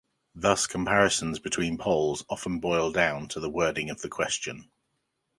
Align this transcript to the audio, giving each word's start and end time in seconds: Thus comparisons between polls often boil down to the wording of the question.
Thus 0.33 0.65
comparisons 0.65 1.37
between 1.37 1.77
polls 1.77 2.25
often 2.27 2.59
boil 2.59 2.91
down 2.91 3.27
to 3.27 3.39
the 3.39 3.51
wording 3.51 3.91
of 3.91 4.01
the 4.01 4.09
question. 4.09 4.71